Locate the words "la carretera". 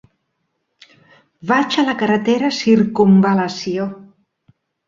1.91-2.51